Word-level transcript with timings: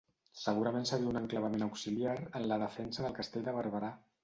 Segurament 0.43 0.87
seria 0.91 1.09
un 1.11 1.19
enclavament 1.21 1.67
auxiliar 1.67 2.17
en 2.41 2.47
la 2.53 2.59
defensa 2.65 3.07
del 3.07 3.17
Castell 3.21 3.49
de 3.51 3.57
Barberà. 3.61 3.97